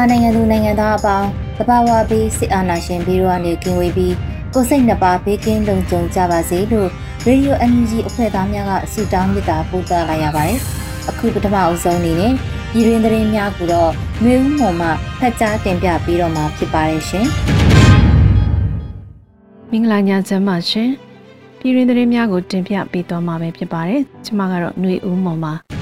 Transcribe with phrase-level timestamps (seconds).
[0.00, 4.14] မြန်မာနိုင်ငံသူနိုင်ငံသားအပေါင်းတဘာဝပြီးစစ်အာဏာရှင်ပြီးတော့ကနေကင်းဝေးပြီး
[4.54, 6.88] ကိုစိတ်နှပါဘေးကင်းလုံခြုံကြပါစေလို့
[7.26, 10.58] ရေဒီယို NUG အဖွဲ့သားများကဆုတောင်းမေတ္တာပို့သလိုက်ရပါတယ်။
[11.08, 12.32] အခုပထမအဆုံးအနေနဲ့
[12.72, 13.90] ပြည်တွင်သတင်းများကိုတော့
[14.24, 17.26] မျိုးဦးမော်မှဖတ်ကြားတင်ပြပြီးတော့မှာဖြစ်ပါတယ်ရှင်။
[19.70, 20.88] မင်္ဂလာညချမ်းပါရှင်။
[21.58, 25.54] ပြည်တွင်သတင်းများကိုတင်ပြပေးသွားမှာပဲဖြစ်ပါတယ်။ကျွန်မကတော့ຫນွေဦးမော်ပါ။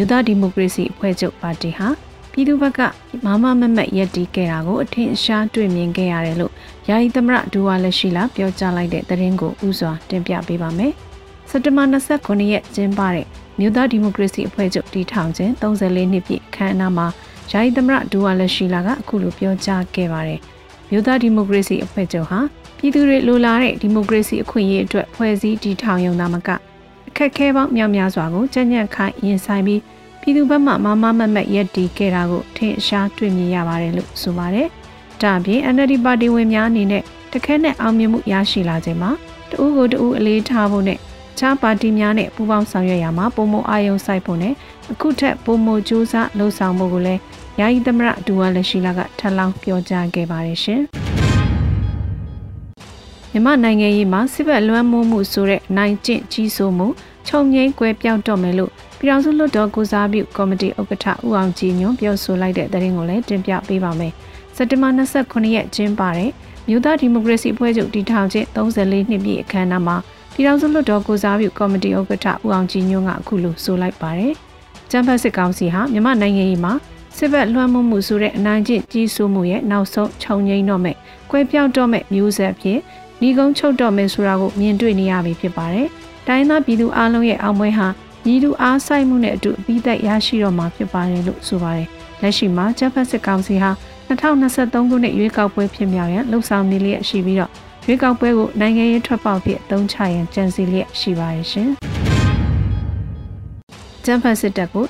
[0.00, 1.88] ြို့သားဒီမိုကရေစီအဖွဲ့ချုပ်ပါတီဟာ
[2.32, 2.80] ပြည်သူ့ဘက်က
[3.24, 6.52] မမမမတ်ရက်တီးခဲ့တာကိုအထင်ရှားတွေ့မြင်ခဲ့ရတယ်လို့
[6.88, 10.92] ယာယီသမရဒူဝါလက်ရှိလာပြောကြားလိုက်တဲ့သတင်းကိုဥစွာတင်ပြပေးပါမယ်။
[11.50, 13.26] စက်တဘာ29ရက်ကျင်းပတဲ့
[13.58, 17.06] မြို့သားဒီမိုကရေစီအဖွဲ့ချုပ်တည်ထောင်ခြင်း34နှစ်ပြည့်အခမ်းအနားမှာ
[17.50, 20.40] ယာယီသမရဒူဝါလက်ရှိလာကအခုလိုပြောကြားခဲ့ပါတယ်။
[20.90, 22.40] မြို့သားဒီမိုကရေစီအဖွဲ့ချုပ်ဟာ
[22.78, 26.67] ပြည်သူတွေလိုလားတဲ့ဒီမိုကရေစီအခွင့်အရေးအတွက်ဖွဲ့စည်းတည်ထောင်ရုံသာမကအ
[27.18, 29.80] ခက်အခဲပေါင်းများများစွာကိုကြံ့ကြံ့ခိုင်ရင်ဆိုင်ပြီး
[30.20, 34.66] ပြည်သူဘက်မှမမမမတ်ရက်တီခဲ့တာကိုထင်ရှားတွေ့မြင်ရပါတယ်လို့ဆိုပါတယ်။
[35.20, 37.02] ဒါ့အပြင် NLD ပါတီဝင်များအနေနဲ့
[37.32, 39.10] တခဲနဲ့အောင်မြင်မှုရရှိလာခြင်းမှာ
[39.50, 40.98] တဦးကိုတဦးအလေးထားဖို့နဲ့
[41.38, 44.54] ခြားပါတီများနဲ့ပူးပေါင်းဆောင်ရွက်ရမှာပုံမအာယုံစိုက်ဖို့နဲ့
[44.92, 47.20] အခုထက်ပုံမကြိုးစားလှုံ့ဆော်မှုကိုလည်း
[47.60, 50.82] ယာယီသမရဒူဝါလက်ရှိလာကထပ်လောင်းပြောကြားခဲ့ပါတယ်ရှင်။
[53.32, 56.88] မြန်မာနိုင်ငံရေးမှာစစ်ဘက်လွှမ်းမိုးမှုဆိုတဲ့နိုင်ကျင့်ကြီးစိုးမှု
[57.28, 64.12] ခြုံငိမ့်ကွဲပြောင်းတော့မယ်လို့ပြည်ထောင်စုလွှတ်တော်ကိုစားပြုကော်မတီဥက္ကဋ္ဌဦးအောင်ကြည်ညွန့်ပြောဆိုလိုက်တဲ့သတင်းကိုလည်းတင်ပြပေးပါမယ်။
[64.56, 66.30] စက်တင်ဘာ29ရက်ကျင်းပတဲ့
[66.68, 69.96] မြို့သားဒီမိုကရေစီအဖွဲ့ချုပ်တည်ထောင်ခြင်း34နှစ်ပြည့်အခမ်းအနားမှာ
[70.34, 74.32] ပြည်ထောင်စုလွှတ်တော်ကိုစားပြုကော်မတီဥက္ကဋ္ဌဦးအောင်ကြည်ညွန့်ကအခုလိုဆိုလိုက်ပါတယ်။
[74.90, 76.72] ကျန်းဖတ်စစ်ကောင်စီဟာမြန်မာနိုင်ငံရေးမှာ
[77.16, 80.94] စစ်ဘက်လွှမ်းမိုးမှုဆိုတဲ့အနိုင်ကျင့်ကြီးစိုးမှုရဲ့နောက်ဆုံးခြုံငိမ့်တော့မဲ့၊
[81.30, 82.78] ကွဲပြောင်းတော့မဲ့မျိုးဆက်ဖြစ်
[83.20, 85.88] ညီကုန်းချုပ်တော့မဲ့ဆိုတာကိုမြင်တွေ့နေရပြီဖြစ်ပါတယ်။
[86.28, 87.86] တိုင်းသားပြည်သူအလုံးရဲ့အောင်ပွဲဟာ
[88.26, 91.88] ညီတူအားဆိုင်မှုနဲ့အတူအပြီးသက်ရရှိတော့မှာဖြစ်ပါတယ်လို့ဆိုပါတယ်။
[92.22, 93.70] လက်ရှိမှာဂျပန်စစ်ကောင်စီဟာ
[94.08, 97.52] 2023ခုနှစ်ရွေးကောက်ပွဲဖြစ်မြောက်ရန်လှုပ်ဆောင်နေလျက်ရှိပြီးတော့
[97.86, 101.68] ရွေးကောက်ပွဲကိုနိုင်ငံရေးထွက်ပေါက်ဖြစ်အသုံးချရန်ကြံစည်လျက်ရှိပါတယ်ရှင်။
[104.04, 104.86] ဂျပန်စစ်တပ်ကို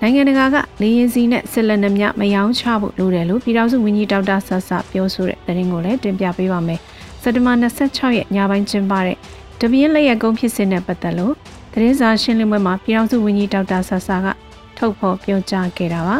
[0.00, 6.80] နိုင်ငံတကာကလေရင်စီနဲ့စစ်လက်နက်များမယောင်းချဖို့လိုတယ်လို့ပြည်ထောင်စုဝန်ကြီးဒေါက်တာဆဆပြောဆိုတဲ့သတင်းကိုလည်းတင်ပြပေးပါမယ်။
[7.22, 9.18] စက်တဘာ26ရက်ညပိုင်းကျင်းပတဲ့
[9.60, 11.34] တပင်းလက်ရကုန်းဖြစ်စဉ်နဲ့ပတ်သက်လို့
[11.72, 14.26] သတင်းစာရှင်းလင်းပွဲမှာပြည်ထောင်စုဝန်ကြီးဒေါက်တာဆဆာက
[14.78, 16.16] ထုတ်ဖော်ပြောကြားခဲ့တာပါ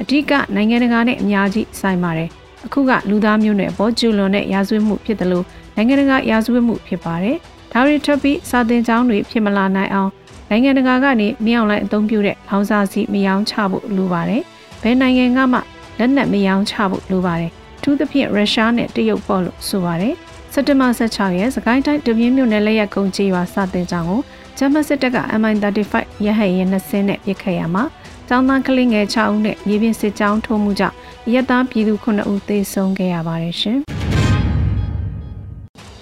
[0.00, 2.28] အဓိကနိုင်ငံတကာနဲ့အများကြီးဆိုင်ပါတယ်
[2.66, 5.44] အခုကလူသားမျိုးနွယ်အပေါ်ကျူလွန်တဲ့ရာဇဝတ်မှုဖြစ်တယ်လို့
[5.76, 7.36] နိုင်ငံတကာရာဇဝတ်မှုဖြစ်ပါတယ်
[7.72, 10.10] ဒါတွေထပ်ပြီးစာသင်ကျောင်းတွေဖြစ်မလာနိုင်အောင်
[10.50, 14.42] နိုင်ငံတကာကနေမြောက်လိုက်အသုံးပြုတဲ့လောင်စာစီမယောင်းချဖို့လိုပါတယ်
[14.82, 15.58] ဘယ်နိုင်ငံကမှ
[15.98, 17.50] လက်နက်မယောင်းချဖို့လိုပါတယ်
[17.82, 20.14] ထူးသဖြင့်ရုရှားနဲ့တရုတ်ပေါ့လို့ဆိုပါတယ်
[20.54, 24.20] စက်တဘာ16ရက်စကိုင်းတိုင်းတပြင်းမြို့နယ်လက်ရက်ကုန်းကြီးရွာစတင်ကြောင်းကို
[24.58, 25.94] ဂျမစစ်တပ်က MI35
[26.26, 27.82] ရဟတ်ယာဉ်2စင်းနဲ့ပစ်ခတ်ရမှာ
[28.28, 30.96] ကျောင်းသားကလေးငယ်6ဦးနဲ့မြေပြင်စစ်ကြောင်းထိုးမှုကြောင့်
[31.32, 33.78] ရက်သားပြည်သူ9ဦးသေဆုံးခဲ့ရပါတယ်ရှင်။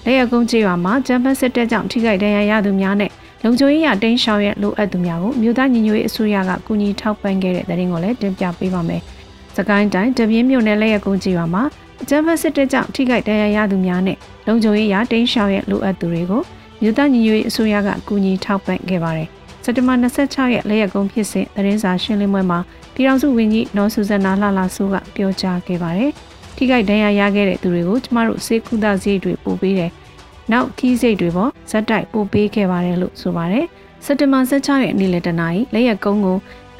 [0.04, 3.10] လက်ရကုန်းကျေးရွာမှာဂျမစစ်တပ်ကြောင့်ထိခိုက်ဒဏ်ရာရသူများနဲ့
[3.42, 9.02] လုံခြုံရေးရတိန်းရှောင်ရလိုအပ်သူများကိုမြို့သားညီညွတ်ရေးအစိုးရကကူညီထောက်ပံ့ခဲ့တဲ့တဲ့ရင်ကိုလည်းတင်ပြပေးပါမယ်။
[9.56, 11.64] စကိုင်းတိုင်းတပြင်းမြို့နယ်လက်ရကုန်းကျေးရွာမှာ
[12.08, 14.16] ဂျမစစ်တပ်ကြောင့်ထိခိုက်ဒဏ်ရာရသူများနဲ့
[14.50, 16.42] လုံခြုံရေးရတိန်းရှောင်ရလိုအပ်သူတွေကို
[16.80, 19.28] မြို့သားညီညွတ်ရေးအစိုးရကကူညီထောက်ပံ့ခဲ့ပါတယ်။
[19.64, 22.58] စက်တဘာ26ရက်လက်ရက်ကုန်းဖြစ်စဉ်သတင်းစာရှင်းလင်းပွဲမှာ
[22.94, 26.10] ပြည်ထောင်စုဝန်ကြီးနော်ဆူဇနာလှလာဆိုးကပြောကြားခဲ့ပါတယ်။
[26.56, 29.90] ထိခိုက်ဒဏ်ရာရခဲ့တဲ့သူတွေကိုကျမတို့စေကုသစရိတ်တွေပို့ပေးတယ်။
[30.52, 33.64] နောက်ခီးစိတ်တွေပေါ်ဇက်တိုက်ပို့ပေးခဲ့ပါတယ်လို့ဆိုပါတယ်။
[34.04, 36.38] စက်တဘာ16ရက်နေ့လယ်တနာရီလက်ရက်ကုန်းကို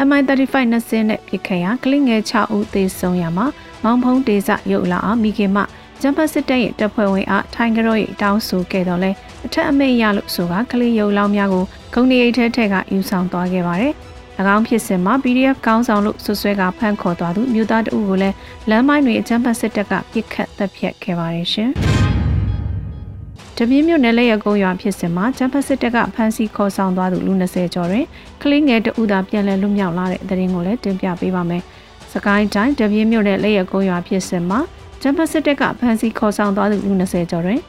[0.09, 3.47] MI35 နှစ်စင်းနဲ့ပြစ်ခတ်ရာကလင်းငယ်6ဦးသေဆုံးရမှာ
[3.85, 5.59] မောင်ဖုံးဒေဇရုပ်လာအောင်မိခင်မ
[6.02, 9.11] ဂျမ်ပါစစ်တပ်ရဲ့တပ်ဖွဲ့ဝင်အားထိုင်းကရော့ရဲ့တောင်းဆိုခဲ့တော့လဲ
[9.47, 11.64] အထက်အမိတ်ရလို့ဆိုကကလေးရုပ်လောင်းများကို
[11.94, 13.93] ဂုံနေအိတ်ထဲထက်ကယူဆောင်သွားခဲ့ပါတယ်။၎
[14.55, 18.37] င်းဖြစ်စဉ်မှာ PDF ကောင်းဆောင်လို့ဆွဆွဲကဖမ်းခေါ်သွားသူမြို့သားတဦးကိုလည်း
[18.70, 21.70] လမ်းမိုင်းတွေအကြမ်းဖက်စစ်တပ်ကပြစ်ခတ်တပ်ဖြတ်ခဲ့ပါတယ်ရှင်။
[23.56, 28.05] တပြင်းမြို့နယ်လက်ရကုန်းရွာဖြစ်စဉ်မှာဂျမ်ဖက်စစ်တပ်ကဖမ်းဆီးခေါ်ဆောင်သွားသူလူ20ကျော်တွင်
[28.43, 31.62] ကလေးငယ်တဦးသာပြန်လည်လွတ်မြောက်လာတဲ့သတင်းကိုလည်းတင်ပြပေးပါမယ်။
[32.12, 34.61] စကိုင်းတိုင်းတပြင်းမြို့နယ်လက်ရကုန်းရွာဖြစ်စဉ်မှာ
[35.02, 37.61] ဂျမ်ဖက်စစ်တပ်ကဖမ်းဆီးခေါ်ဆောင်သွားသူလူ20ကျော်တွင်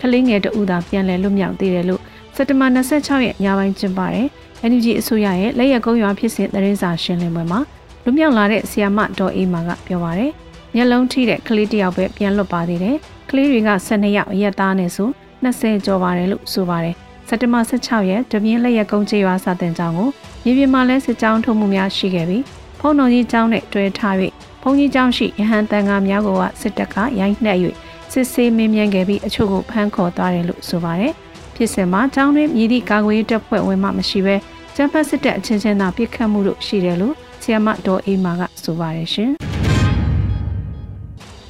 [0.00, 2.02] ကလေးငယ်တဦးသာပြန်လည်လွတ်မြောက်သေးတယ်လို့
[2.36, 4.26] စက်တဘာ26ရက်ညပိုင်းကျင်းပတဲ့
[4.70, 7.60] NUG အစိုးရရဲ့လက်ရကုန်းရွာဖြစ်စဉ်သတင်းစာရှင်းလင်းပွဲမှာ
[8.04, 10.32] လွတ်မြောက်လာတဲ့ဆီယာမဒေါ်အေးမာကပြောပါရယ်
[10.74, 12.96] မျက်လုံးထိတဲ့ကလေးတယောက်ပဲပြန်လွတ်ပါသေးတယ်။
[13.30, 15.08] ကလေးတွေက12ယောက်အရက်သားနဲ့ဆို
[15.44, 16.94] 20ကျော်ပါတယ်လို့ဆိုပါတယ်။
[17.28, 20.08] စက်တဘာ16ရက်တပြင်းလက်ရက်ကုန်းချေရွာစာတင်ကျောင်းကို
[20.44, 22.44] မြေပြင်မှာလဲစစ်ကြောင်းထုံမှုများရှိခဲ့ပြီး
[22.80, 24.35] ဖုံတော်ကြီးကျောင်းနဲ့တွဲထား၍ဘုံ
[24.78, 26.28] ကြီးကျောင်းရှိရဟန်းတန်ဃာများက
[26.60, 27.58] စစ်တပ်ကရိုင်းနှက်၍
[28.12, 31.12] စစ်ဆေးမင်းမြန်းခဲ့ပြီးအချို့ကိုဖမ်းခေါ်သွားတယ်လို့ဆိုပါတယ်။
[31.54, 34.36] ဖြစ်စဉ်မှာကျောင်းတွင်မြည်သည့်ကာကွယ်ရေးတပ်ဖွဲ့ဝင်မှမရှိဘဲ
[34.74, 39.30] ကျန်းဖတ်စစ်တပ်အချင်းချင်းသာပြစ်ခတ်မှုတို့ရှိတယ်လို့ဆီယမဒေါ်အေးမာကဆိုပါတယ်ရှင်။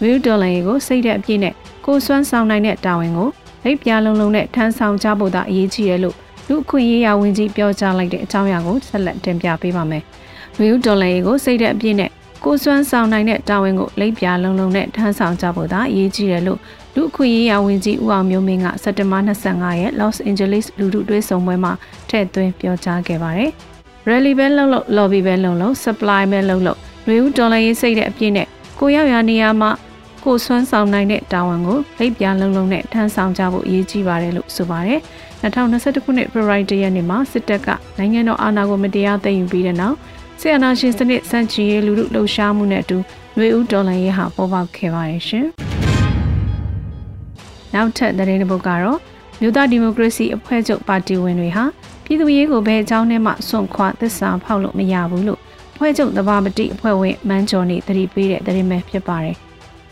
[0.00, 1.54] ဝီဒေါ်လာကိုစိတ်တဲ့အပြည့်နဲ့
[1.84, 3.28] ကိုစွမ်းဆောင်နိုင်တဲ့တာဝန်ကို
[3.64, 6.16] လိပ်ပြားလုံးလုံးနဲ့ထမ်းဆောင်ကြဖို့သာအရေးကြီးတယ်လို့
[6.48, 10.02] လူအခွင့်ရေးရာဝန်ကြီးပြောကြားလိုက်တဲ့အကြောင်းအရာကိုဆက်လက်တင်ပြပေးပါမယ်။
[10.58, 12.10] ဝီဒေါ်လာကိုစိတ်တဲ့အပြည့်နဲ့
[12.48, 16.60] ကိုစွမ်းဆောင်နိုင်တဲ့တာဝန်ကိုလိပ်ပြားလုံးလုံးနဲ့ထမ်းဆောင်ကြဖို့သာအရေးကြီးတယ်လို့
[16.94, 21.72] လူအခွင့်ရေးရာဝန်ကြီးဦးအောင်မျိုးမင်းကစက်တင်ဘာ25ရက် Los Angeles လူထုတွဲဆုံပွဲမှာ
[22.08, 23.50] ထည့်သွင်းပြောကြားခဲ့ပါတယ်။
[24.08, 26.78] Rally ပဲလုံးလုံး lobby ပဲလုံးလုံး supply ပဲလုံးလုံး
[27.08, 28.46] လူဦးဒေါ်လာရေးစိတ်တဲ့အပြည့်နဲ့
[28.78, 29.70] ကိုရောက်ရနေရာမှာ
[30.25, 35.00] ကိုဆွမ်းဆောင်နိုင်တဲ့တာဝန်ကိုလိပ်ပြလုံးလုံးနဲ့ထမ်းဆောင်ကြဖို့အရေးကြီးပါတယ်လို့ဆိုပါတယ်။
[35.43, 39.96] 2021ခုနှစ်ဖေဖော်ဝါရီလရက်နေ့မှာစစ်တပ်ကနိုင်ငံတော်အာဏာကိုမတရားသိမ်းယူပြီးတဲ့နောက်
[40.40, 42.96] ဆီယနာရှင်စနစ်စန့်ကျင်ရေးလူလူလှုပ်ရှားမှုနဲ့အတူ
[43.36, 45.46] ຫນွေဦးဒေါ်လာရေးဟာပေါ်ပေါက်ခဲ့ပါတယ်ရှင်။
[47.74, 48.98] နောက်ထပ်သတင်းတစ်ပုဒ်ကတော့
[49.40, 51.64] မြို့သားဒီမိုကရေစီအဖွဲ့ချုပ်ပါတီဝင်တွေဟာ
[52.04, 55.40] ပြည်သူရေးကိုဘယ်အကြောင်းနဲ့မှစွန့်ခွာသစ္စာဖောက်လို့မရဘူးလို့
[55.74, 59.36] အဖွဲ့ချုပ်သဘာပတိအဖွဲ့ဝင်မန်းကျော်နေတတိပေးတဲ့သတင်းပဲဖြစ်ပါတယ်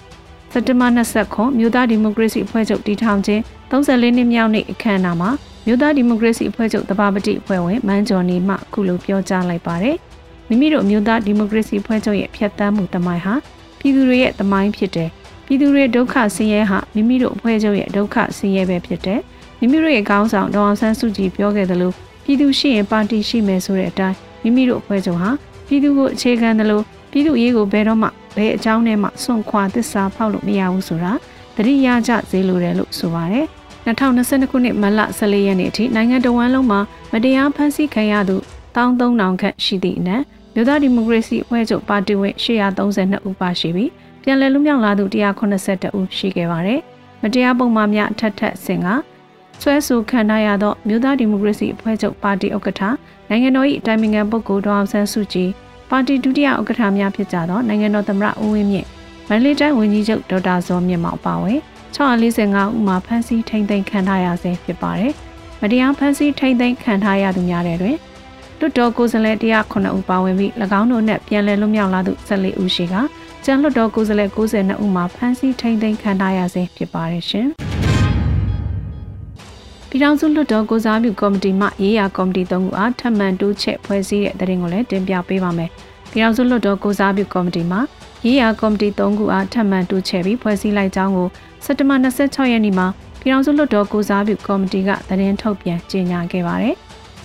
[0.52, 0.86] ။စက်တဘာ
[1.22, 5.30] 29မြို့သားဒီမိုကရေစီအဖွဲ့ချုပ်တည်ထောင်ခြင်း34နှစ်မြောက်နေ့အခမ်းအနားမှာ
[5.66, 9.98] မြို့သားဒီမိုကရေစီအဖွဲ့ချုပ်သဘာပတိအဖွဲ့ဝင်မန်းကျော်နေမှခုလိုပြောကြားလိုက်ပါတယ်။
[10.48, 13.34] မိမိတို့မျိုးသားဒီမိုကရေစီဖွဲ့ချုပ်ရဲ့ဖြတ်သန်းမှုတမိုင်းဟာ
[13.78, 15.10] ပြည်သူတွေရဲ့တမိုင်းဖြစ်တယ်
[15.46, 19.20] ပြည်သူတွေဒုက္ခဆင်းရဲဟာမိမိတို့အဖွဲ့ချုပ်ရဲ့ဒုက္ခဆင်းရဲပဲဖြစ်တယ်
[19.58, 21.92] မိမိတို့ရဲ့ခေါင်းဆောင်ဒေါအောင်ဆန်းစုကြည်ပြောခဲ့သလို
[22.24, 25.30] ပြည်သူရှိရင်ပါတီရှိမယ်ဆိုတဲ့အတိုင်းမိမိတို့အဖွဲ့ချုပ်ဟာ
[25.66, 31.12] ပြည်သူကိုအခြေခံတယ်လို့ပြည်သူရေးကိုဘယ်တော့မှဘယ်အကြောင်းနဲ့မှစွန့်ခွာသစ္စာဖောက်လို့မရဘူးဆိုတာ
[31.56, 33.46] တတိယကြဈေးလိုတယ်လို့ဆိုပါတယ်
[33.86, 36.80] 2022ခုနှစ်မလ14ရက်နေ့အထိနိုင်ငံတော်ဝန်လုံးမှာ
[37.12, 38.36] မတရားဖမ်းဆီးခံရသူ
[38.74, 40.22] 13000ခန့်ရှိသည့်အနက်
[40.54, 43.90] မြို့သားဒီမိုကရေစီအဖွဲ့ချုပ်ပါတီဝင်832ဦးပါရှိပြီး
[44.22, 46.80] ပြန်လည်လွတ်မြောက်လာသူ182ဦးရှိခဲ့ပါတယ်။
[47.22, 48.88] မတရားပုံမှန်များအထက်ထက်ဆင်က
[49.62, 52.82] ဆွဲဆိုခံထားရသောမြို့သားဒီမိုကရေစီအဖွဲ့ချုပ်ပါတီဥက္ကဋ္ဌ
[53.28, 55.50] နိုင်ငံတော်၏အတိုင်ပင်ခံပုဂ္ဂိုလ်ဒေါအောင်ဆန်းစုကြည်
[55.90, 58.86] ပါတီဒုတိယဥက္ကဋ္ဌများဖြစ်ကြသောနိုင်ငံတော်သမ္မတဦးဝင်းမြင့်
[59.28, 61.60] မန္တလေးတိုင်းဝန်ကြီးချုပ်ဒေါက်တာဇော်မြင့်မောင်ပါဝင်
[61.96, 65.12] 645ဦးမှာဖမ်းဆီးထိန်းသိမ်းခံထားရဆဲဖြစ်ပါတယ်။
[65.60, 67.96] မတရားဖမ်းဆီးထိန်းသိမ်းခံထားရသူများတဲ့တွင်
[68.64, 70.50] လွတ်တော်ကိုယ်စားလှယ်109ဦးပါဝင်ပြီး၎
[70.80, 72.94] င်းတို့နဲ့ပြန်လည်လွတ်မြောက်လာသူ14ဦးရှိက
[73.44, 77.46] ကျန်လွတ်တော်ကိုယ်စားလှယ်92ဦးမှာဖမ်းဆီးထိန်းသိမ်းခံထားရဆဲဖြစ်ပါတယ်ရှင်။
[79.88, 85.70] ပြည်ထောင်စုလွတ်တော်ကိုစားပြုကော်မတီမှရေးရာကော်မတီ၃ခုအားထပ်မံတိုးချက်ဖွဲ့စည်းတဲ့တဲ့ရင်ကိုလည်းတင်ပြပေးပါမယ်။
[86.12, 87.78] ပြည်ထောင်စုလွတ်တော်ကိုစားပြုကော်မတီမှ
[88.26, 91.28] ရေးရာကော်မတီ၃ခုအားထပ်မံတိုးချက်ပြီးဖွဲ့စည်းလိုက်ကြောင်းကို
[91.64, 92.86] စက်တဘာ26ရက်နေ့မှာ
[93.20, 96.76] ပြည်ထောင်စုလွတ်တော်ကိုစားပြုကော်မတီကသတင်းထုတ်ပြန်ကြေညာခဲ့ပါတယ်။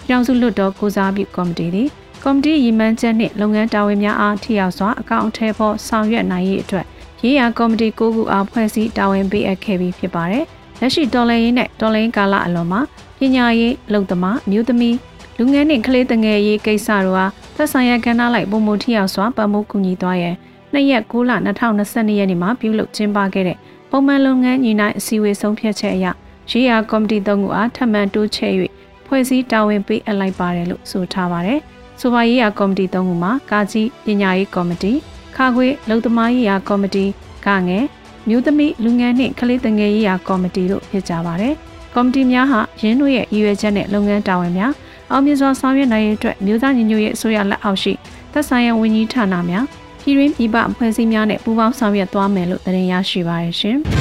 [0.09, 1.87] ပြည်ထောင်စုလွှတ်တော်ကိုစားပြုကော်မတီသည်
[2.23, 6.85] ကော်မတီရည်မှန်းချက်နှင့်လုပ်ငန်းတာဝန်များအားထိရောက်စွာအကောင့်အထည်ဖော်ဆောင်ရွက်နိုင်ရေးအတွက်
[7.23, 10.45] ရေးရာကော်မတီ၉ခုအားဖွဲ့စည်းတာဝန်ပေးအပ်ခဲ့ပြီးဖြစ်ပါတယ်။
[10.79, 12.81] လက်ရှိတော်လှန်ရေးနဲ့တော်လှန်ရေးကာလအလွန်မှာ
[13.17, 14.97] ပညာရေးအလုပ်သမားမျိုးသမီး
[15.37, 20.35] လူငယ်နှင့်ကလေးငယ်ရေးကိစ္စတို့အားသက်ဆိုင်ရာကဏ္ဍလိုက်ပုံမထိရောက်စွာပံ့ပိုးကူညီသွားရန်
[20.73, 23.57] နှစ်ရက်6လ2022ရက်နေ့မှာပြုလုပ်ကျင်းပခဲ့တဲ့
[23.89, 26.05] ပုံမှန်လုပ်ငန်းညီနိုင်အစည်းအဝေးဆုံးဖြတ်ချက်အရ
[26.51, 28.53] ရေးရာကော်မတီ၃ခုအားထပ်မံတိုးချဲ့၍
[29.09, 31.59] ဖွဲ့စည်းတာဝန်ပေးအပ်လိုက်ပါတယ်လို့ဆိုထားပါတယ်။
[31.99, 34.91] ဆိုပါရေးရာကော်မတီ၃ခုမှာကာကြီးပညာရေးကော်မတီ
[35.35, 37.05] ခါခွေလုံသမားရေးရာကော်မတီ
[37.45, 37.85] ကငယ်
[38.29, 41.53] မျိုးသမီးလူငယ်နှင့်ကလေးငယ်ရေးရာကော်မတီတို့ဖြစ်ကြပါတယ်။
[41.95, 44.71] ကော်မတီများဟာရင်းတို့ရဲ့ရည်ရွယ်ချက်နဲ့လုပ်ငန်းတာဝန်များ
[45.11, 47.93] အောင်မြင်စွာဆောင်ရွက်နိုင်ရေးအတွက်မြို့သားညီညွတ်ရေးအစိုးရလက်အောက်ရှိ
[48.33, 49.65] သက်ဆိုင်ရာဝန်ကြီးဌာနများ
[50.01, 53.79] ပြည်တွင်းပြည်ပအဖွဲ့အစည်းများနဲ့ပူးပေါင်းဆောင်ရွက်သွားမယ်လို့တင်ရရှိပါရရှင်။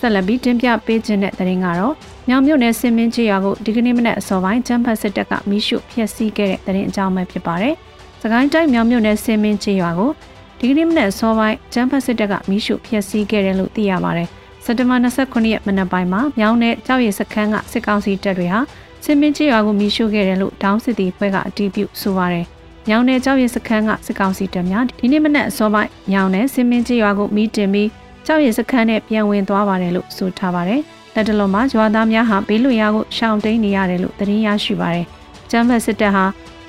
[0.00, 1.94] ဆက်လက်ပြီးတင်ပြပေးခြင်းတဲ့သတင်းကတော့
[2.28, 7.74] မြောင်မြို့နယ်စင်မင်းချေရွာကိုဒီကနေ့မနက်အစောပိုင်းကျန်းဖတ်စစ်တပ်ကမိရှုဖျက်ဆီးခဲ့တဲ့သတင်းအကြောင်းပဲဖြစ်ပါတယ်။
[8.22, 10.10] စကိုင်းတိုင်းမြောင်မြို့နယ်စင်မင်းချေရွာကို
[10.58, 14.28] ဒီကနေ့မနက်အစောပိုင်းကျန်းဖတ်စစ်တပ်ကမိရှုဖျက်ဆီးခဲ့တယ်လို့သိရပါတယ်။
[14.64, 18.60] စက်တဘာ29ရက်မနက်ပိုင်းမှာမြောင်းတဲ့ကြောက်ရည်စခန်းကစစ်ကောင်စီတပ်တွေဟာ
[19.04, 22.46] စင်မင်းချရွာကိုမီးရှို့ခဲ့တယ်လို့ဒေါင်းစစ်တီဖွဲ့ကအတည်ပြုဆိုပါတယ်။
[22.88, 27.88] မြောင်းတဲ့ကြောက်ရည်စခန်းကစစ်ကောင်စီတပ်များဒီနေ့မနက်အစောပိုင်းမြောင်းတဲ့စင်မင်းချရွာကိုမီးတင်ပြီး
[28.26, 30.80] ကြောက်ရည်စခန်းနဲ့ပြန်ဝင်သွားပါတယ်လို့ဆိုထားပါတယ်။
[31.14, 35.06] လက်တလုံးမှာရွာသားများဟာဘေးလွတ်ရာကိုရှောင်တိန်နေရတယ်လို့သတင်းရရှိပါတယ်။
[35.50, 36.24] ကျမ်းဖတ်စစ်တပ်ဟာ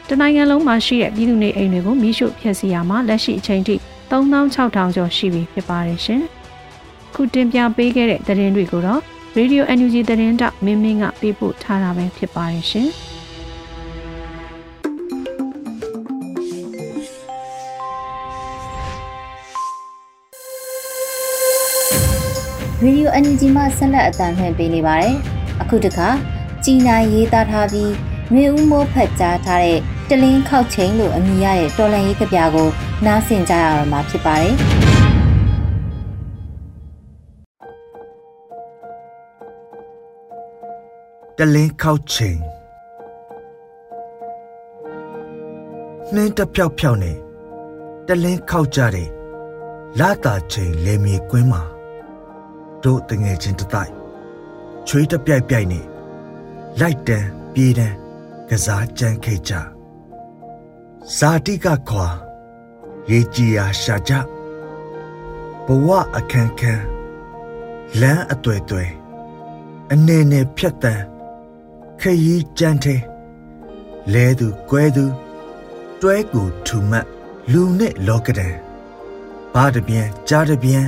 [0.08, 3.76] တနိုင်ငံလုံးမှာရှိတဲ့ပြည်သူနေအိမ်တွေကိုမီးရှို့ဖျက်ဆီးရမှာလက်ရှိအချိန်ထိ
[4.12, 6.22] 3600ကျော်ရှိပြီဖြစ်ပါတယ်ရှင်။
[7.14, 9.02] ခုတင်ပြပေးခဲ့တဲ့သတင်းတွေကိုတော့
[9.38, 12.90] Radio NUG သတင်းတောက်မင်းမင်းကပေးပို့ထားတာပဲဖြစ်ပါတယ်ရှင်။
[22.86, 25.16] Radio NUG မှဆက်လက်အသံလွှင့်ပေးနေပါတယ်။
[25.62, 26.10] အခုတခါ
[26.64, 27.92] ကြီးနိုင်ရေးသားထားပြီး
[28.34, 32.70] မျိုးဦးမိုးဖတ်ကြားထားတဲ့တလင်းခောက်ချိန်လို့အမည်ရတဲ့တော်လန်ရေးကပြာကို
[33.06, 34.54] နားဆင်ကြရတော့မှာဖြစ်ပါတယ်။
[41.38, 42.38] တလင်းခောက်ချိန်
[46.14, 47.18] နှင်းတဖြောက်ဖြောက်နဲ့
[48.08, 49.10] တလင်းခောက်ကြတဲ့
[50.00, 51.64] လာတာချိန်လေမြေကွင်းမှာ
[52.84, 53.92] တို့တငယ်ချင်းတတိုက်
[54.88, 55.86] ချွေးတပြိုက်ပြိုက်နဲ့
[56.80, 57.96] လိုက်တန်းပြေးတန်း
[58.50, 59.54] ကစားကြမ်းခဲ့ကြ
[61.18, 62.08] ဇာတိကခွာ
[63.10, 64.14] ရေကြီးရာရှာကြ
[65.66, 66.84] ဘဝအခန်းခန်း
[68.00, 68.90] လမ်းအတွေ့တွေ့
[69.92, 71.04] အနေနဲ့ဖြတ်တန်း
[72.02, 73.02] ခရီးကြမ်းတဲ့
[74.14, 75.06] လဲသူကွဲသူ
[76.02, 77.08] တွဲကူထူမတ်
[77.52, 78.50] လူနဲ့လောကဒံ
[79.54, 80.86] ဘာတပြန်ကြားတပြန်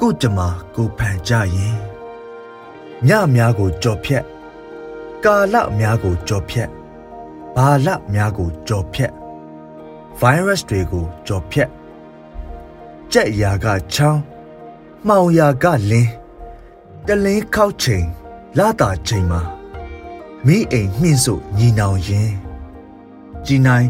[0.00, 1.76] ကိုကြမှာကိုဖန်ကြရင်
[3.08, 4.24] ညများကိုကြော်ဖြက်
[5.24, 6.70] ကာလများကိုကြော်ဖြက်
[7.56, 9.12] ဘာလများကိုကြော်ဖြက်
[10.18, 11.70] ဗိုင်းရပ်စ်တွေကိုကြော်ဖြက်
[13.12, 14.20] ကြက်ရာကချောင်း
[15.06, 16.10] မှောင်ရာကလင်း
[17.06, 18.06] တလင်းခောက်ချိန်
[18.58, 19.40] လာတာချိန်မှာ
[20.46, 22.30] မိအိမ်မြင့်စို့ညီနောင်ရင်
[23.46, 23.86] ကြည်နိုင်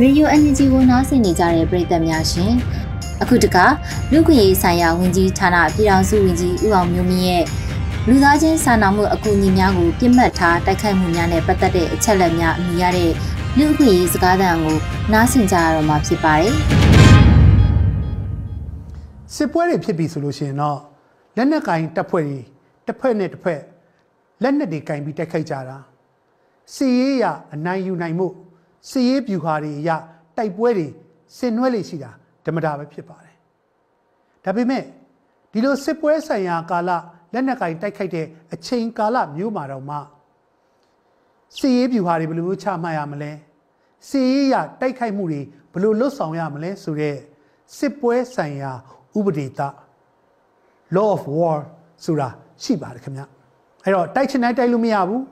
[0.00, 2.52] ရေဒီယို NUG ကိုနားဆင်နေကြတဲ့ပရိသတ်များရှင်
[3.22, 3.66] အခုတခါ
[4.12, 7.44] လူခွင့်ရေးဆိုင်ရာဝန်ကြီးဌာနပြည်ထောင်စုဝန်ကြီးဦးအောင်မျိုးမြင့်ရဲ့
[8.08, 13.10] လူသားချင်းစာနာမှုအကူအညီများကိုပြစ်မှတ်ထားတိုက်ခိုက်မှုများနဲ့ပတ်သက်တဲ့အချက်အလက်များအမိရတဲ့
[13.58, 14.76] လူခွင့်ရေးစကားသံကို
[15.12, 16.54] နားဆင်ကြရတော့မှာဖြစ်ပါတယ်
[19.34, 20.78] စစ်ပွဲတွေဖြစ်ပြီဆိုလို့ရှိရင်တော့
[21.36, 22.40] လက်နက်ကင်တပ်ဖွဲ့တွေ
[22.86, 23.60] တစ်ဖွဲ့နဲ့တစ်ဖွဲ့
[24.42, 25.78] လက်နက်တွေကင်ပြီးတိုက်ခိုက်ကြတာ
[26.74, 27.24] စီရေးရ
[27.54, 28.28] အနိုင်ယူနိုင်မှု
[28.90, 29.90] စီရေးပြူခါတွေရ
[30.36, 30.86] တိုက်ပွဲတွေ
[31.36, 32.10] ဆင်နွှဲလေရှိတာ
[32.44, 33.36] ဓမ္မတာပဲဖြစ်ပါတယ်
[34.44, 34.82] ဒါပေမဲ့
[35.52, 36.90] ဒီလိုစစ်ပွဲဆိုင်ရာကာလ
[37.32, 39.96] လက်နက်ကင်တိုက်ခိုက်တဲ့အချိန်ကာလမျိုးမှာတော့မှ
[41.56, 43.32] စီရေးပြူဟာတွေဘယ်လိုမျိုးချမှတ်ရမလဲ
[44.08, 45.40] စီရေးရတိုက်ခိုက်မှုတွေ
[45.72, 47.18] ဘယ်လိုလွတ်ဆောင်ရမလဲဆိုတော့
[47.76, 48.72] စစ်ပွဲဆိုင်ရာ
[49.18, 49.68] ဥပဒေတာ
[50.94, 51.58] law of war
[52.04, 52.28] ဆိုတာ
[52.62, 53.22] ရှိပါတယ်ခင်ဗျ
[53.84, 55.22] အဲ့တော့တိုက်ချင်တိုင်းတိုက်လို့မရဘူး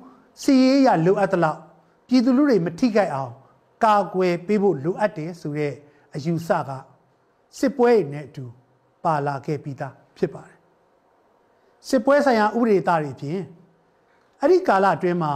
[0.42, 1.58] စီရေးရလိုအပ်သလောက်
[2.08, 3.32] ပြည်သူလူတွေမထိခိုက်အောင်
[3.84, 5.74] ကာကွယ်ပေးဖို့လိုအပ်တယ်ဆိုတော့
[6.14, 6.70] အယူဆက
[7.58, 8.44] စစ်ပွဲနဲ့အတူ
[9.04, 10.58] ပါလာခဲ့ပြီးသားဖြစ်ပါတယ်
[11.88, 13.42] စစ်ပွဲဆိုင်ရာဥပဒေသားတွေဖြင့်
[14.40, 15.32] အဲ့ဒီကာလအတွင်းမှာ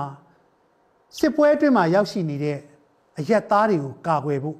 [1.19, 2.59] စစ်ပွဲအတွင်းမှာရောက်ရှိနေတဲ့
[3.19, 4.57] အရက်သားတွေကိုကာကွယ်ဖို့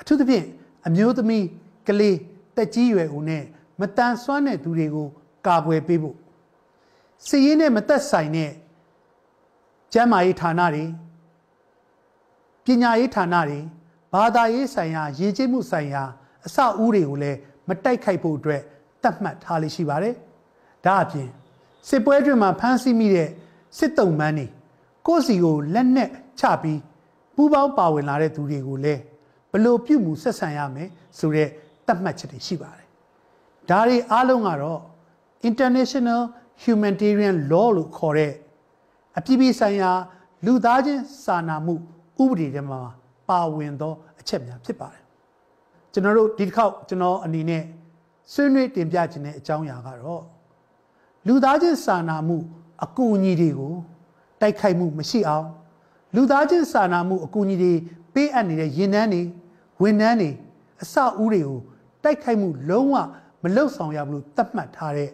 [0.00, 0.46] အထူးသဖြင့်
[0.86, 1.44] အမျိုးသမီး
[1.88, 2.16] ကလေး
[2.56, 3.44] တက်ကြီးရွယ်ဦးနဲ့
[3.80, 5.08] မတန်ဆွမ်းတဲ့သူတွေကို
[5.46, 6.16] ကာကွယ်ပေးဖို့
[7.26, 8.50] စီးရင်နဲ့မသက်ဆိုင်တဲ့
[9.92, 10.84] ကျန်းမာရေးဌာနတွေ
[12.64, 13.60] ပညာရေးဌာနတွေ
[14.12, 16.02] ဘာသာရေးဆိုင်ရာရည်ကြည်မှုဆိုင်ရာ
[16.46, 17.38] အဆောက်အဦတွေကိုလည်း
[17.68, 18.62] မတိုက်ခိုက်ဖို့အတွက်
[19.02, 20.14] တတ်မှတ်ထားလေးရှိပါတယ်။
[20.84, 21.28] ဒါအပြင်
[21.88, 23.28] စစ်ပွဲတွင်မှာဖမ်းဆီးမိတဲ့
[23.78, 24.46] စစ်တုံးမန်းတွေ
[25.06, 26.80] ကိုယ့်စီကိုလက်နက်ချပြီး
[27.36, 29.00] ပူးပေါင်းပါဝင်လာတဲ့သူတွေကိုလည်း
[29.52, 30.88] ဘလို့ပြုမှုဆက်ဆံရမယ်
[31.18, 31.48] ဆိုတဲ့
[31.86, 32.86] တတ်မှတ်ချက်တွေရှိပါတယ်။
[33.70, 34.80] ဒါတွေအားလုံးကတော့
[35.48, 36.22] international
[36.62, 38.32] humanitarian law လို့ခေါ်တဲ့
[39.18, 39.92] အပြည်ပြည်ဆိုင်ရာ
[40.44, 41.74] လူသားချင်းစာနာမှု
[42.22, 42.80] ဥပဒေထဲမှာ
[43.28, 45.02] ပါဝင်သောအချက်များဖြစ်ပါတယ်
[45.92, 47.62] ကျွန်တော်တို့ဒီတစ်ခေါက်ကျွန်တော်အနေနဲ့
[48.32, 50.22] ဆွေးနွေးတင်ပြခြင်းတဲ့အကြောင်းအရာကတော့
[51.26, 52.36] လူသားချင်းစာနာမှု
[52.84, 53.74] အကူအညီတွေကို
[54.40, 55.46] တိုက်ခိုက်မှုမရှိအောင်
[56.14, 57.72] လူသားချင်းစာနာမှုအကူအညီတွေ
[58.14, 59.22] ပေးအပ်နေတဲ့ရင်နှန်းတွေ
[59.82, 60.30] ဝန်နှန်းတွေ
[60.82, 61.58] အစအဦးတွေကို
[62.04, 62.96] တိုက်ခိုက်မှုလုံးဝ
[63.42, 65.10] မလုံဆောင်ရဘူးလို့သတ်မှတ်ထားတဲ့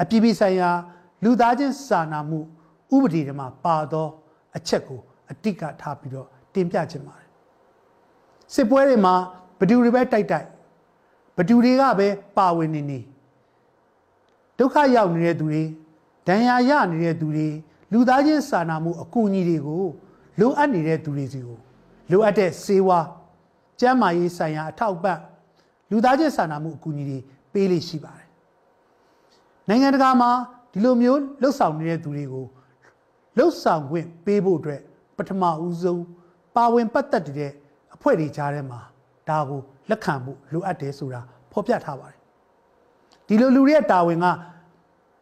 [0.00, 0.70] အပြည်ပြည်ဆိုင်ရာ
[1.24, 2.38] လူသားချင်းစာနာမှု
[2.94, 4.08] ဥပဒေတွေမှာပါသော
[4.56, 5.00] အချက်ကို
[5.32, 7.28] အတိတ်ကထားပြီးတော့တင်ပြခြင်းပါတယ်
[8.54, 9.14] စစ်ပွဲတွေမှာ
[9.58, 10.48] ဘဒူတွေပဲတိုက်တိုက်
[11.36, 13.00] ဘဒူတွေကပဲပါဝင်နေနေ
[14.58, 15.62] ဒုက္ခရောက်နေတဲ့သူတွေ
[16.28, 17.48] ဒဏ်ရာရနေတဲ့သူတွေ
[17.92, 19.84] လူသားချင်းစာနာမှုအကူအညီတွေကို
[20.40, 21.58] လိုအပ်နေတဲ့သူတွေစီကို
[22.10, 23.00] လိုအပ်တဲ့စေဝါ
[23.80, 25.18] ကျန်းမာရေးဆိုင်ရာအထောက်ပံ့
[25.90, 27.18] လူသားချင်းစာနာမှုအကူအညီတွေ
[27.52, 28.28] ပေးလိရှိပါတယ်
[29.68, 30.30] နိုင်ငံတကာမှာ
[30.72, 32.46] ဒီလိုမျိုးလှုပ်ဆောင်နေတဲ့သူတွေကို
[33.36, 34.91] လှုပ်ဆောင်ခွင့်ပေးဖို့အတွက်ပ
[35.28, 36.04] ထမဦးဆုံး
[36.56, 37.52] ပါဝင်ပတ်သက်တဲ့
[37.94, 38.80] အဖွဲ့တွေကြားထဲမှာ
[39.28, 39.60] ဒါကို
[39.90, 41.20] လက်ခံဖို့လိုအပ်တယ်ဆိုတာ
[41.52, 42.18] ဖော်ပြထားပါတယ်
[43.26, 44.26] ဒီလိုလူတွေရဲ့တာဝန်က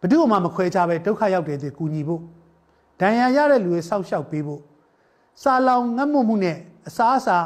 [0.01, 2.21] ဘယ်သူမှမခွဲခြားပဲဒုက္ခရောက်တဲ့သူကူညီဖို့
[3.01, 4.61] ဒဏ်ရာရတဲ့လူတွေစောင့်ရှောက်ပေးဖို့
[5.43, 6.57] စာလောင်ငတ်မွတ်မှုနဲ့
[6.89, 7.39] အစားအစာ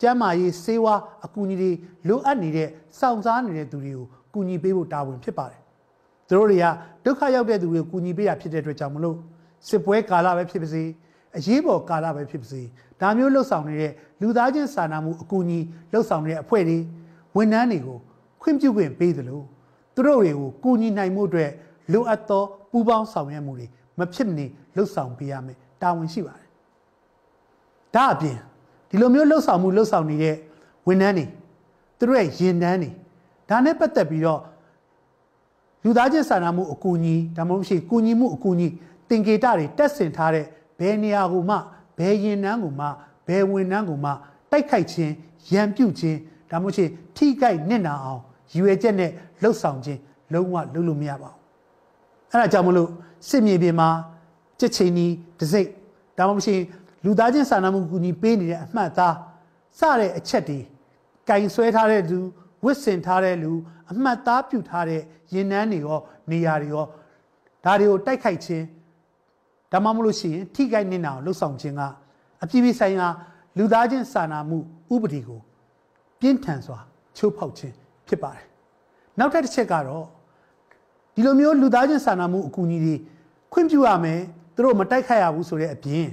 [0.00, 1.70] ကျန်းမာရေးဆေးဝါးအကူအညီတွေ
[2.08, 5.60] လိုအပ်နေတဲ့စောင့်စားနေတဲ့သူတွေကိုကူညီပေးဖို့တာဝန်ဖြစ်ပါတယ်
[6.28, 6.66] သူတို့တွေက
[7.04, 9.16] ဒုက္ခရောက်တဲ့သူတွေကိုကူညီပေးတာဖြစ်တဲ့အတွက်ကြောင့်မလို့
[9.68, 10.84] စစ်ပွဲကာလပဲဖြစ်ပါစေ
[11.36, 12.62] အရေးပေါ်ကာလပဲဖြစ်ပါစေ
[13.00, 15.58] ဒါမျိုးလှုပ်ဆောင်နေတဲ့လူသားချင်းစာနာမှုအကူအညီ
[15.92, 16.78] လှုပ်ဆောင်နေတဲ့အဖွဲ့တွေ
[17.36, 17.98] ဝန်ထမ်းတွေကို
[18.42, 19.42] ခွင့်ပြုခွင့်ပေးသလို
[19.94, 21.50] သူတို့တွေကိုကူညီနိုင်မှုအတွက်
[21.92, 23.66] လိုအပ်သောပူးပေါင်းဆောင်ရွက်မှုတွေ
[23.98, 26.48] မဖြစ်မနေလှုပ်ဆောင်ပေးရမယ်တာဝန်ရှိပါတယ်
[27.94, 28.38] ဒါအပြင်
[28.88, 30.36] ဒီလိုမျိုးလှုပ်ဆောင်မှုလှုပ်ဆောင်နေတဲ့
[30.88, 31.24] ဝန်ထမ်းတွေ
[31.98, 32.90] သူတို့ရဲ့ရင်တန်းတွေ
[33.50, 34.40] ဒါနဲ့ပတ်သက်ပြီးတော့
[35.84, 38.68] လူသားချင်းစာနာမှုအကူအညီဒါမှမဟုတ်ရှိကူညီမှုအကူအညီ
[39.08, 40.46] သင်္ကေတတွေတက်ဆင်ထားတဲ့
[40.78, 41.56] ဘယ်နေရာကိုမှ
[41.98, 42.86] ဘယ်ရင်နှန်းကိုမှ
[43.26, 44.10] ဘယ်ဝင်နှန်းကိုမှ
[44.50, 45.12] တိုက်ခိုက်ခြင်း
[45.52, 46.18] ရန်ပြုတ်ခြင်း
[46.50, 46.84] ဒါမှမဟုတ်ရှိ
[47.16, 49.10] ထိခိုက်နစ်နာအောင်ရည်ရွယ်ချက်နဲ့
[49.42, 50.00] လှုပ်ဆောင်ခြင်း
[50.32, 51.38] လုံးဝလုပ်လို့မရပါဘူး
[52.30, 52.90] အဲ့ဒါကြောင့်မလို့
[53.28, 53.88] စစ်မြေပြင်မှာ
[54.60, 55.66] ကြက်ချင်းကြီးတစိ့
[56.18, 56.62] ဒါမှမဟုတ်
[57.04, 59.14] လူသားချင်းစာနာမှုကူညီပေးနေတဲ့အမှတ်သား
[59.78, 60.58] စတဲ့အချက်တွေ
[61.28, 62.18] ကင်ဆွဲထားတဲ့လူ
[62.64, 63.52] ဝစ်စင်ထားတဲ့လူ
[63.90, 65.00] အမှတ်သားပြုထားတဲ့
[65.34, 65.98] ရင်နှန်းတွေရော
[66.30, 66.84] နေရာတွေရော
[67.64, 68.64] ဒါတွေကိုတိုက်ခိုက်ခြင်း
[69.76, 71.82] ဒါမှမဟုတ်ရှိရင်ထိခိုက်နေတာကိုလှုပ်ဆောင်ခြင်းက
[72.42, 73.08] အပြည်ပြည်ဆိုင်ရာ
[73.58, 74.58] လူသားချင်းစာနာမှု
[74.94, 75.40] ဥပဒေကို
[76.20, 76.78] ပြင်းထန်စွာ
[77.16, 77.74] ချိုးဖောက်ခြင်း
[78.08, 78.46] ဖြစ်ပါတယ်
[79.18, 80.04] နောက်ထပ်တစ်ချက်ကတော့
[81.14, 82.94] ဒီလိုမျိုးလူသားချင်းစာနာမှုအကူအညီတွေ
[83.52, 84.20] ခွင့်ပြုရမယ်
[84.54, 86.06] သူတို့မတိုက်ခိုက်ရဘူးဆိုတဲ့အပြင်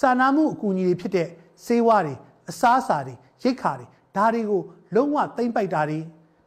[0.00, 1.28] စာနာမှုအကူအညီတွေဖြစ်တဲ့
[1.64, 2.14] ဆေးဝါးတွေ
[2.50, 3.86] အစားအစာတွေရိတ်ခါတွေ
[4.16, 4.60] ဒါတွေကို
[4.94, 5.98] လုံးဝသိမ့်ပိုက်တာတွေ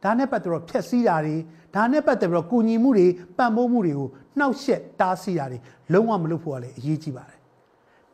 [0.02, 1.36] ဒါနဲ့ပတ်သက်တော့ဖျက်ဆီးတာတွေ
[1.74, 3.06] ဒါနဲ့ပတ်သက်ပြီးတော့ကူညီမှုတွေ
[3.38, 4.08] ပံ့ပိုးမှုတွေကို
[4.38, 5.58] နှောက်ယှက်တားဆီးတာတွေ
[5.92, 7.38] လုံးဝမလုပ်ဖို့ကလည်းအရေးကြီးပါတယ်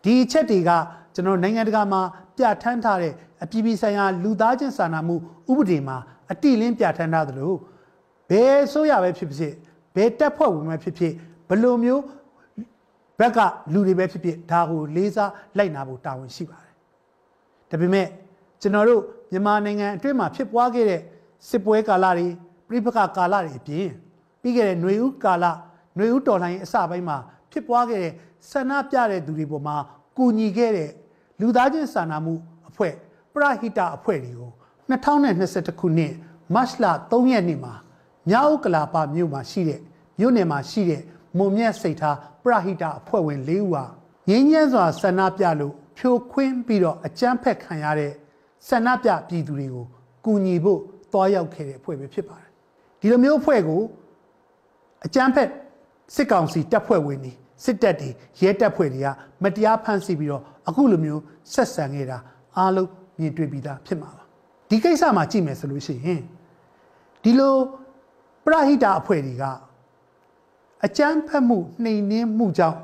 [0.05, 0.71] ဒီအချက်တွေက
[1.15, 2.01] ကျွန်တော်နိုင်ငံတကာမှာ
[2.37, 5.15] ပြဋ္ဌာန်းထားတဲ့အပြည်ပြည်ဆိုင်ရာလူသားချင်းစာနာမှု
[5.51, 5.97] ဥပဒေမှာ
[6.33, 7.53] အတိလင်းပြဋ္ဌာန်းထားသလို
[8.31, 9.53] ဘယ်ဆိုရပဲဖြစ်ဖြစ်
[9.95, 11.13] ဘယ်တက်ဖွဲ့ဝင်ပဲဖြစ်ဖြစ်
[11.49, 12.03] ဘယ်လိုမျိုး
[13.21, 13.39] ဘက်က
[13.73, 16.75] လူတွေပဲဖြစ်ဖြစ်ဒါကိုလေးစားလိုက်နာဖို့တာဝန်ရှိပါတယ်
[17.71, 18.07] ဒါပေမဲ့
[18.61, 21.01] ကျွန်တော်တို့မြန်မာနိုင်ငံအတွင်းမှာဖြစ်ပွားခဲ့တဲ့
[21.49, 22.27] စစ်ပွဲကာလတွေ
[22.68, 23.88] ပြိပခကာလတွေအပြင်
[24.42, 25.46] ပြီးခဲ့တဲ့ຫນွေဦးကာလ
[25.96, 27.18] ຫນွေဦးတော်လှန်ရေးအစပိုင်းမှာ
[27.52, 28.14] ဖြစ်ပွားခဲ့တဲ့
[28.52, 29.76] ဆန္ဒပြတဲ့သူတွေပေါ်မှာ
[30.18, 30.92] ကူညီခဲ့တဲ့
[31.40, 32.34] လူသားချင်းစာနာမှု
[32.70, 32.94] အဖွဲ့
[33.34, 34.52] ပရဟိတအဖွဲ့တွေကို
[34.90, 36.14] 2021ခုနှစ်
[36.54, 37.74] မတ်လ3ရက်နေ့မှာ
[38.30, 39.82] မြောက်ကလာပမြို့မှာရှိတဲ့
[40.20, 41.02] မြို့နယ်မှာရှိတဲ့
[41.38, 43.84] မုံမြတ်စိတ်ထားပရဟိတအဖွဲ့ဝင်၄ဦးဟာ
[44.30, 48.12] ငင်းညံ့စွာဆန္ဒပြလို့ဖြိုခွင်းပြီးတော့အကြမ်းဖက်ခံရတဲ့
[48.68, 49.86] ဆန္ဒပြပြည်သူတွေကို
[50.26, 50.80] ကူညီဖို့
[51.14, 52.47] တွားရောက်ခဲ့တဲ့အဖွဲ့ပဲဖြစ်ပါတယ်
[53.01, 53.83] ဒီလိုမျိုးအဖွဲ့ကို
[55.07, 55.49] အကြမ်းဖက်
[56.15, 57.33] စစ်ကောင်စီတပ်ဖွဲ့ဝင်တွေ
[57.65, 58.09] စစ်တပ်တွေ
[58.41, 59.09] ရဲတပ်ဖွဲ့တွေက
[59.43, 62.19] မတရားဖမ်းဆီးပြီးတော့အခုလိုမျိုးဆက်ဆံနေတာ
[62.57, 64.25] အားလုံးမြင်တွေ့ပြီးသားဖြစ်မှာပါ
[64.69, 66.23] ဒီကိစ္စမှာကြည့်မယ်ဆိုလို့ရှိရင်
[67.23, 67.55] ဒီလို
[68.45, 69.45] ပရဟိတအဖွဲ့တွေက
[70.85, 72.79] အကြမ်းဖက်မှုနှိမ်နင်းမှုကြောင့်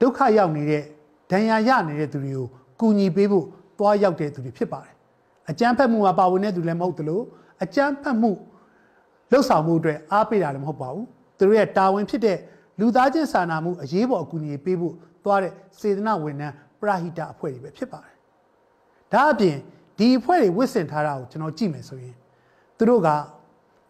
[0.00, 0.82] ဒုက္ခရောက်နေတဲ့
[1.30, 2.46] ဒဏ်ရာရနေတဲ့သူတွေကို
[2.80, 3.46] ကူညီပေးဖို့
[3.78, 4.94] တွားရောက်တဲ့သူတွေဖြစ်ပါတယ်
[5.50, 7.20] အကြမ်းဖက်မှုမှာပါဝင်တဲ့သူလည်းမဟုတ်သလို
[7.64, 8.30] အကြမ်းဖက်မှု
[9.30, 11.06] လှုပ်ဆောင်မှုအတွက်အားပေးတာလည်းမဟုတ်ပါဘူး
[11.38, 12.38] သူတို့ရဲ့တာဝန်ဖြစ်တဲ့
[12.80, 18.14] လူသားချင်းစာနာမှုအရေးပေါ်အကူအညီပေးဖို့သွားတဲ့စေတနာဝန်ထမ်းပရဟိတအဖွဲ့တွေပဲဖြစ်ပါတယ်
[19.12, 19.56] ဒါအပြင်
[19.98, 22.14] ဒီအဖွဲ့တွေဝစ်ဆင်ထားတာကိုကျွန်တော်ကြည့်မယ်ဆိုရင်
[22.78, 23.08] သူတို့က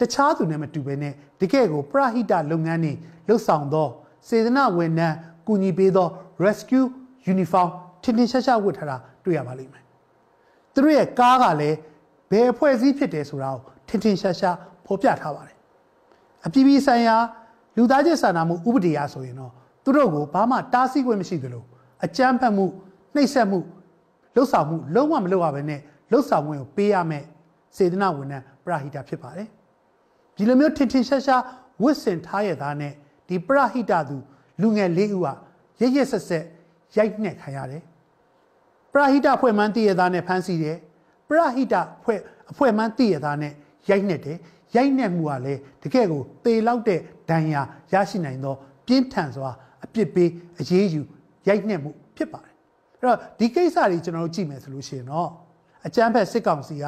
[0.00, 2.92] တခြားသူနဲ့မတူဘဲနဲ့တကယ့်ကိုပရဟိတလုပ်ငန်းတွေ
[3.28, 3.88] လှုပ်ဆောင်သော
[4.28, 6.08] စေတနာဝန်ထမ်းကူညီပေးသော
[6.44, 6.86] rescue
[7.32, 7.68] uniform
[8.02, 9.84] ထင်ထင်ရှားရှားဝတ်ထားတာတွေ့ရပါလိမ့်မယ်။
[10.72, 11.76] သူတို့ရဲ့ကားကလည်း
[12.30, 15.56] ဘယ်အဖွဲ့အစည်းဖြစ်တယ်ဆိုတာကိုထင်ထင်ရှားရှား ဖော်ပြထားပါတယ်။
[16.46, 17.16] အပြည်ပြည်ဆိုင်ရာ
[17.76, 19.52] လူသားချင်းစာနာမှုဥပဒေအရဆိုရင်တော့
[19.84, 21.64] သူတို့ကိုဘာမှတားဆီးခွင့်မရှိသလို
[22.04, 22.64] အကြမ်းဖက်မှု
[23.14, 23.58] နှိပ်စက်မှု
[24.34, 27.24] လှုပ်ဆောင်မှုလုံးဝမလုပ်ရဘဲနဲ့လှုပ်ဆောင်မှုကိုပေးရမယ်
[27.76, 29.48] စေတနာဝန်ထမ်းပရဟိတဖြစ်ပါတယ်။
[30.36, 31.42] ဒီလိုမျိုးထင်ထင်ရှားရှား
[31.82, 32.92] ဝစ်စင်ထားရတာနဲ့
[33.28, 34.16] ဒီပရဟိတသူ
[34.60, 35.32] လူငယ်လေးဦးဟာ
[35.80, 36.44] ရရဆက်ဆက်
[36.96, 37.82] ရိုက်နှက်ခံရတယ်
[38.92, 40.78] ပရဟိတဖွဲ့မှန်းတည်ရသားနဲ့ဖမ်းဆီးတယ်
[41.28, 42.18] ပရဟိတဖွဲ့
[42.50, 43.52] အဖွဲ့မှန်းတည်ရသားနဲ့
[43.90, 44.38] ရိုက်နှက်တယ်
[44.76, 47.62] ရိုက်နှက်မှုကလည်းတကယ့်ကိုသေလောက်တဲ့ဒဏ်ရာ
[47.92, 48.54] ရရှိနိုင်သော
[48.86, 49.50] ပြင်းထန်စွာ
[49.84, 51.00] အပြစ်ပေးအရေးယူ
[51.48, 52.54] ရိုက်နှက်မှုဖြစ်ပါတယ်
[52.98, 55.30] အဲ့တော့ဒီကိစ္စတွေကျွန်တော်တို့ကြည့်မယ်ဆိုလို့ရှိရင်တော့
[55.86, 56.84] အကြမ်းဖက်စစ်ကောင်စီက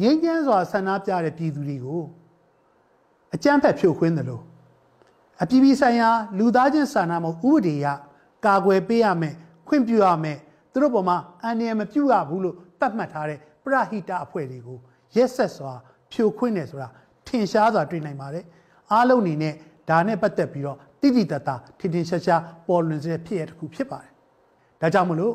[0.00, 2.02] ငြိမ်းချမ်းစွာဆန္ဒပြတဲ့ပြည်သူတွေကို
[3.34, 4.42] အကြမ်းဖက်ဖြိုခွင်းတယ်လို့
[5.42, 7.86] အပြည်ပြည်ဆိုင်ရာလူသားချင်းစာနာမှုဥပဒေရ
[8.46, 9.34] ကာကွယ်ပေးရမယ်
[9.68, 10.38] ခွင့်ပြုရမယ်
[10.72, 14.78] သူတို့ပေါ်မှာအန္တရာယ်မပြုရဘူးလို့သတ်မှတ်ထားတဲ့ပရဟိတအဖွဲ့တွေကို
[15.16, 15.72] ရက်ဆက်စွာ
[16.12, 17.01] ဖြိုခွင်းတယ်ဆိုတာထ
[17.38, 18.44] င်ရှားစွာတွေ့နိုင်ပါတယ်
[18.92, 19.54] အားလုံးအနေနဲ့
[19.90, 24.12] ဒါနဲ့ပတ်သက်ပြီးတော့တိတိတတ်တာထင်ထင်ရှားရှားပေါ်လွင်စေတဲ့ဖြစ်ရတစ်ခုဖြစ်ပါတယ်
[24.80, 25.34] ဒါကြောင့်မလို့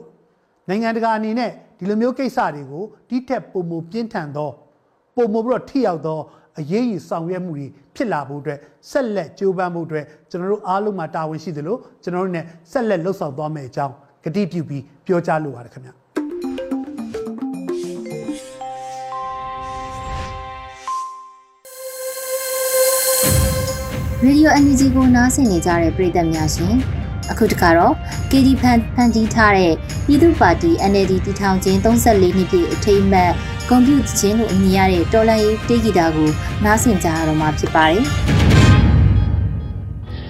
[0.70, 4.52] နိုင်ငံတကာအနေနဲ့ဒီလိုမျိုးကိစ္စတွေကိုဒီထက်ပုံမပြင်းထန်သော
[5.16, 6.20] ပုံမပြီးတော့ထိရောက်သော
[6.60, 8.60] အရေးကြီးဆောင်ရွက်မှုတွေဖြစ်လာဖို့အတွက်
[8.92, 13.94] ဆက်လက်ကြိုးပမ်းဖို့အတွက်ကျွန်တော်တို့အားလုံးမှာတာဝန်ရှိသလိုကျွန်တော်တို့ ਨੇ ဆက်လက်လှုပ်ဆောင်သွားမယ့်အကြောင်း
[14.26, 15.94] ကတိပြုပြီးပြောကြားလိုပါတယ်ခင်ဗျာ
[24.26, 26.76] ရေဒီယို NUG ကိုနားဆင်နေကြတဲ့ပရိသတ်များရှင်
[27.32, 27.94] အခုတခါတော့
[28.32, 29.74] KD ဖန်ဖန်တီးထားတဲ့
[30.06, 33.32] ပြည်သူ့ပါတီ NLD တည်ထောင်ခြင်း34နှစ်ပြည့်အထိမ်းအမှတ်
[33.70, 36.30] ကွန်ပျူတာချင်းလို့အမည်ရတဲ့တော်လန်ရေးတေးဂီတာကို
[36.66, 38.04] နားဆင်ကြရတော့မှာဖြစ်ပါတယ်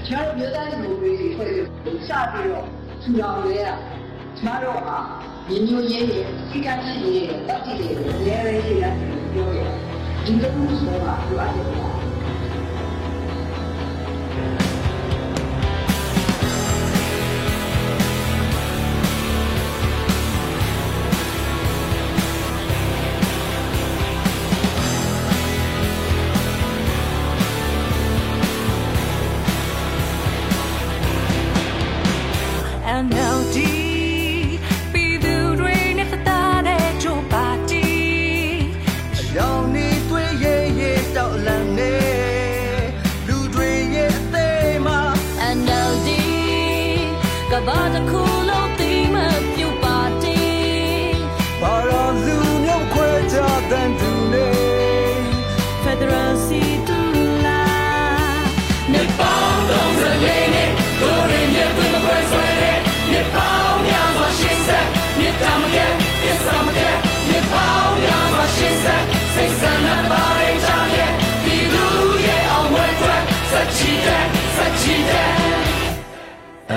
[0.07, 1.65] ကျွန်တော်မြို့သားလူတွေဖွဲ့ပြီး
[2.07, 2.65] စပြီးတော့
[3.01, 3.75] ထူထောင်ရဲတာ
[4.37, 4.97] ကျွန်တော်ဟာ
[5.49, 7.93] ညီညွတ်ရေးရဲ့စိတ်ကရှိရေးရဲ့တတိရဲ့
[8.25, 8.93] လဲရဲရေးရတယ်
[9.33, 9.69] ပြောရတယ်
[10.25, 11.86] ဒီလိုမျိုးဆိုတာလိုအပ်တယ်
[47.67, 48.16] ကဘာ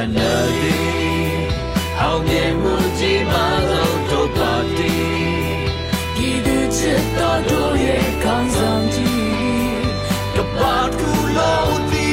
[0.08, 0.64] NLD
[2.00, 4.94] အောင်မြင်မှုကြီးမားဆုံးတို့ပါတီ
[6.14, 9.20] ပြည်သူချစ်တော်တို့ရဲ့ကောင်းဆောင်ကြီး
[10.34, 12.10] ကဘာကူလို့ဒီ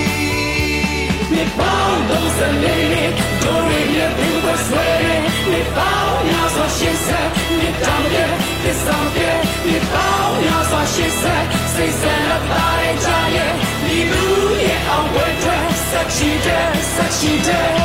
[1.33, 3.11] နေပေါင်းတော့စလေးနဲ့
[3.43, 5.21] တို့ရဲ့ပြန်ပွဲဆွဲတဲ့
[5.51, 13.51] နေပေါင်းများစွာရှင်းဆက်နေတမ်းရဲ့ပြစ်ဆောင်ရဲ့နေပေါင်းများစွာရှင်းဆက်စိတ်ဆန္ဒပါရဲ့ချာရဲ့
[13.85, 14.23] ဒီလူ
[14.63, 17.76] ရဲ့အောင်ဝဲထွက်ဆက်ချီတဲ့ဆက်ချီတဲ့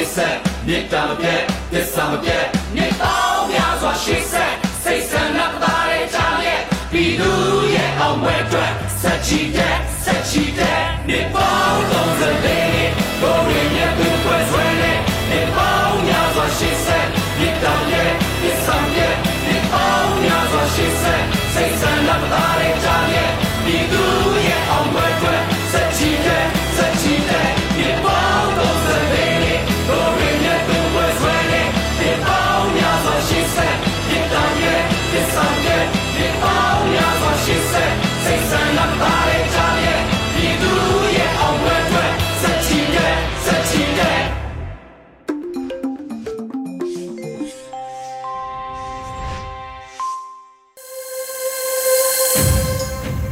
[0.00, 0.36] ရှေ့ဆက်
[0.66, 2.44] မြေတာမပြတ်သစ္စာမပြတ်
[2.76, 6.60] နေပေါင်းများစွာရှေ့ဆက်စိတ်ဆန္ဒပါတဲ့ချာရဲ့
[6.92, 7.30] ပြည်သူ
[7.74, 14.98] ရဲ့အောင်ဝဲအတွက်ဆက်ချီတဲ့ဆက်ချီတဲ့နေပေါင်းတော့စလေးနဲ့တို့ရင်းရဲ့ပြန်ခွဲဆွဲတဲ့
[15.30, 17.06] နေပေါင်းများစွာရှေ့ဆက်
[17.38, 18.10] မြေတာရဲ့
[18.42, 19.14] သစ္စာမပြတ်
[19.46, 21.22] နေပေါင်းများစွာရှေ့ဆက်
[21.54, 23.30] စိတ်ဆန္ဒပါတဲ့ချာရဲ့
[23.64, 24.02] ပြည်သူ
[24.46, 26.44] ရဲ့အောင်ဝဲအတွက်ဆက်ချီတဲ့
[26.76, 27.48] ဆက်ချီတဲ့
[27.80, 28.19] နေပေါင်း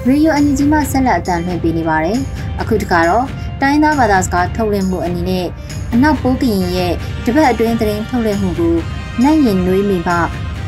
[0.08, 2.18] ရေဒီယို NUG မှဆက်လက်အတန်လှည့်ပေးနေပါတယ်
[2.60, 3.24] အခုတခါတော့
[3.60, 5.46] တိုင်းသားဘာသာစကားထုတ်လွှင့်မှုအနေနဲ့
[5.92, 6.92] အနောက်ပိုးကရင်ရဲ့
[7.24, 8.76] တပတ်အတွင်းသတင်းထုတ်လွှင့်မှုကို
[9.22, 10.14] နိုင်ရင်နွေးမိမှ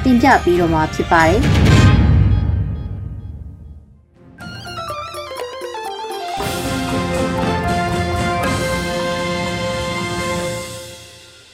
[0.04, 1.40] တင်ပြပေးတော့မှာဖြစ်ပါတယ်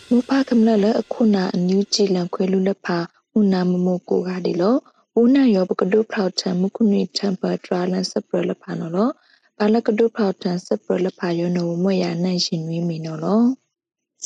[0.09, 2.99] မူဖကမလလအခုနာအန်ယူဂျီလန်ခွဲလူလက်ဖာ
[3.39, 4.77] ဥနာမမိုကိုကဒီလော
[5.21, 9.11] ဦးနာယောပကဒုဖောက်ချံမုကုနိတမ်ပါဒရာလန်စပရလဖာနော်လော
[9.59, 13.43] ဘာလကဒုဖောက်တန်စပရလဖာယောနောမွေရနိုင်ရှင်ဝီမီနော်လော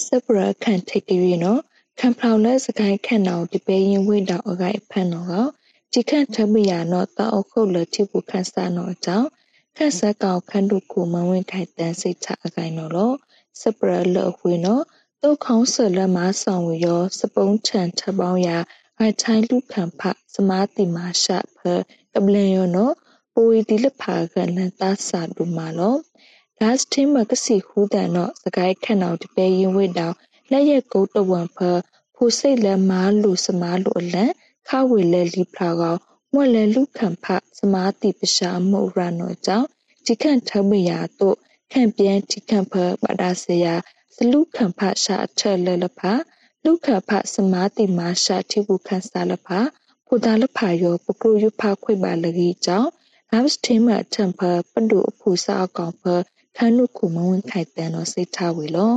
[0.06, 1.60] စပရခန့်ထိတ်ကရီနော်
[1.98, 5.34] ခံဖောက်လဲစကိုင်းခန့်တော်ဒီပေရင်ဝိတောင်အကိုက်ဖန်နော်က
[5.92, 9.28] ဒီခန့်ထမရနော်တောက်ခုတ်လတိဘူးခန့်စားနော်အကြောင်း
[9.76, 13.12] ခန့်ဆက်ကောင်ခန့်တို့ကိုမဝင်းခိုင်တန်းစိတ်ချအကိုင်နော်လော
[13.60, 14.82] စပရလအဝေနော်
[15.22, 20.00] တုတ်ခေါင်းဆလမဆောင်ဝရောစပုံးချန်ထပေါင်းရာအို င်ထိုင်းလူခံဖ
[20.34, 21.58] စမာတိမာရှဖ
[22.14, 22.94] ကပလင်ယောနော်
[23.34, 25.96] ပိုဝီဒီလဖာကလန်တာစာဒူမာလော
[26.58, 30.16] ဂတ်တင်မကစီခူဒန်နော်စကိုင်းခန့်အောင်တပေရင်ဝိတောင်
[30.50, 31.58] လက်ရက်ကုတ်တဝံဖ
[32.14, 34.30] ဖိုစိတ်လက်မားလူစမားလူအလန်
[34.68, 35.96] ခဝေလဲလီဖလာကော
[36.32, 37.26] မွက်လဲလူခံဖ
[37.58, 39.68] စမာတိပရှာမှုရနောကြောင့်
[40.06, 41.36] ဒီခန့်ထမယာတို့
[41.72, 43.74] ခန့်ပြန်ဒီခန့်ဖပဒါစယာ
[44.14, 46.00] စလူခံဖရှာထက်လဲလဖ
[46.64, 49.48] လူခဖစမာတိမာရှာတိဘူးခန့်စားလဖ
[50.06, 52.90] ဖူတာလဖယောပကရုယဖခွေပါလကြီးကြောင့်
[53.32, 54.40] Labs team အထံဖ
[54.72, 56.04] ပဒုအဖူစာအကောင်ဖ
[56.56, 58.94] ခန်းနုခုမဝင်ခိုက်တန်တော့စိတ်ထားဝေလော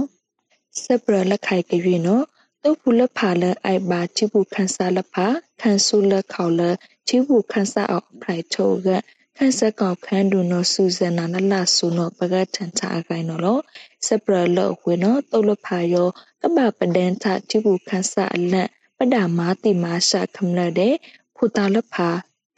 [0.84, 2.26] စပရလက်ခိုက်ကြွေနော်
[2.64, 5.28] တုတ်ဖူလက်ဖာလအိုက်ပါချိဘူးခန်းစားလက်ဖာ
[5.62, 6.62] ခန်းဆူလက်ခေါလ
[7.08, 8.90] ချိဘူးခန်းစားအောင်ဖလိုက်ထိုးက
[9.38, 13.60] ခန်းစကောက်ခန်းဒူနော်စူဇန်နာနလဆူနော်ပကတ်ထန်ချအကိုင်းနော်လော
[14.08, 16.10] စပရလက်ဝေနော်တုတ်လက်ဖာယော
[16.44, 20.96] ကပပဒန်ထချိဘူးခန်းစားအလန့်ပဒမာတိမာရှာခမလတဲ့
[21.36, 22.10] ဖူတာလက်ဖာ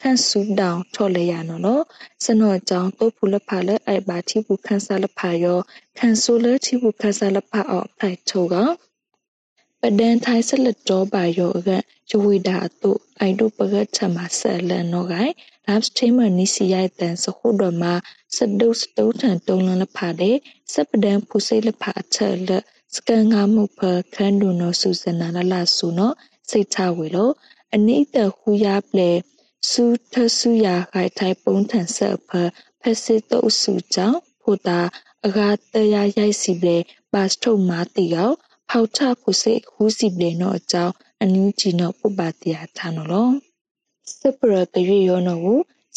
[0.01, 1.83] ခန့်ဆူတောင်ထော်လေရနော်နော်
[2.23, 5.59] စနောကြောင့်တုတ်ဖူလဖာလဲအိုက်ပါတိဘူးခန်းစားလဖာယော
[5.97, 8.55] ခန့်ဆူလဲတိဘူးခန်းစားလဖာအော့ဖိုက်ထိုးက
[9.81, 11.69] ပဒန်ထိုင်ဆလတော်ပါယောက
[12.11, 15.31] ယဝိဒါတုအိုက်တုပကချမဆလန်နော်ဂိုင်
[15.67, 17.93] live stream နီစီရိုက်တန်စခုတော်မှာ
[18.35, 20.35] စဒုစတုထန်တုံလလဖာတဲ့
[20.73, 22.49] စပဒန်ဖူစိလဖာချက်လ
[22.95, 23.79] စကန်ငါမှုဖ
[24.15, 26.11] ခန်းဒုနောစုစနာလလဆုနော
[26.49, 27.31] စိတ်ချဝေလော
[27.75, 29.11] အနိတဟူယာပလေ
[29.71, 32.29] စုထဆုယာခိုင်ထိုင်ပုံထန်ဆက်ဖ
[32.81, 34.79] ဖစစ်တုပ်စုကြောင့်ဖို့တာ
[35.25, 36.77] အဂါတရာရိုက်စီပလေ
[37.13, 38.31] ပတ်ထုတ်မာတီကော
[38.69, 43.29] ဖောက်ထခုစိတ်ဟူစီပလေနောအကြောင်းအနူးကြီးနောပုပ္ပတရာထာနောလော
[44.19, 45.47] စပရပရေယောနောဝ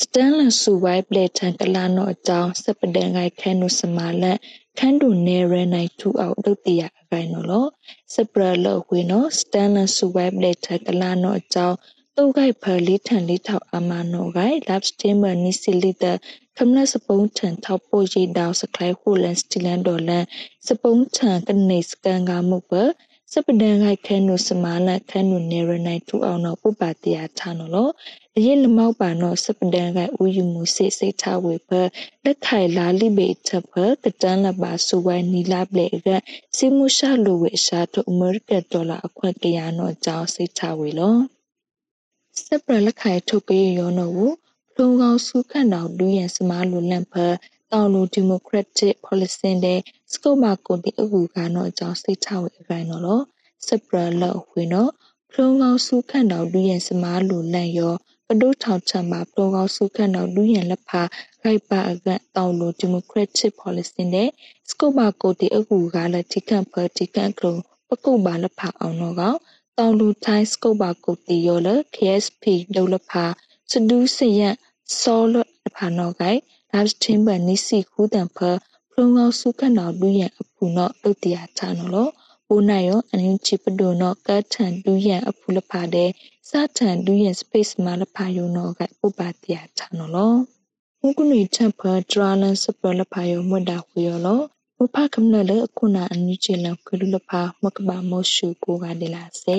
[0.03, 4.39] စတန်လန်ဆူဝိုင်ပလက်ထန်ကလာနော်အကြောင်းစပဒန်ဂိုင်ခဲနုစမာလက်
[4.79, 7.67] ခန်းတူနေရနိုင်ထူအောင်ဒုတိယအကိုင်နော်လော
[8.15, 11.77] စပရလောဝေနော်စတန်လန်ဆူဝိုင်ပလက်ထန်ကလာနော်အကြောင်း
[12.17, 16.05] တုတ်ဂိုက်ဖလီထန်လီထောက်အမနောဂိုင်လပ်စတေမနီစီလီတ
[16.57, 20.25] ခမနစပုံးထန်ထောက်ပိုရီဒေါစကလိုက်ဟူလန်စတီလန်ဒေါ်လန်
[20.67, 22.73] စပုံးထန်ကနေစကန်ကမှုပ
[23.33, 27.93] စပဒန်ဂိုက်ခဲနုစမာလခဲနုနေရနိုင်ထူအောင်တော့ပုပ္ပတရားထားနော်လို့
[28.41, 31.69] အရင်လမောက်ပါနော်စပဒန်ဂိုက်ဦးယူမှုစိတ်စိတ်ထားဝေဖ
[32.25, 33.73] လက်ခိုင်လာလိဘေထဖ
[34.05, 36.09] ကတန်လပါဆူဝိုင်းနီလာပလေက
[36.57, 41.21] စီမူရှာလိုဝေရှာတို့အမေရိကန်ဒေါ်လာအခွင့်ကရနော်ကြောင်းစိတ်ထားဝေလို့
[42.45, 44.33] စပရလက်ခိုင်ထုတ်ပေးရောနော်ကို
[44.73, 47.15] ဖလုံကောင်စုခန့်တော်လူရန်စမားလိုလန့်ဖ
[47.71, 49.81] တောင်လိုဒီမိုကရက်တစ်ပေါ်လစီတဲ့
[50.13, 53.23] စကုတ်မာကိုဒီအကူကတော့အကြောင်းစိတ်ချဝေအခိုင်နော်လို့
[53.67, 54.91] စပရလောက်ဝေနော်
[55.31, 57.97] ဖလုံကောင်စုခန့်တော်လူရန်စမားလိုလန့်ရော
[58.31, 61.03] ကဒုထောင်ချမှာဖလုံကောင်စုခန့်တော်လူရန်လက်ဖာ
[61.43, 64.29] ခိုက်ပါအကတောင်လိုဒီမိုကရက်တစ်ပေါ်လစီတဲ့
[64.69, 69.39] စကုတ်မာကိုဒီအကူကလည်းတိကန်ဖတိကန်ကလုံးပကုတ်ပါလက်ဖာအောင်တော့ကောင်
[69.79, 73.25] တောင်လူထိုင်းစကုတ်ပါကုတီယောလ KSP ဒုလဖာ
[73.71, 74.55] စဒူးစရန်
[75.01, 75.35] စောလ
[75.77, 76.39] ဖာနောဂိုင်
[76.73, 78.39] ဒါစ်တင်ဘနိစီခူးတန်ဖ
[78.91, 82.09] ဖလုံငောစုခနောလူရန်အဖူနောတုတ်တရာချနောလော
[82.51, 86.11] ဘိုနိုင်ယောအန်ချီပဒိုနောကတ်ထန်လူရန်အဖူလဖာတဲ့
[86.49, 90.33] စထန်လူရန် space မှာလဖာယောနောဂိုင်ပုပ္ပတရာချနောလော
[91.01, 91.81] ဟုကုနီချဖ
[92.11, 94.41] ဒရာလန်စပလဖာယောမွတ်တာခွေယောလော
[94.79, 99.59] မဖကမနလေအခုနာအန်ယူချီလန်ကလူလဖာမကဘာမောရှုကိုကဒေလာစေ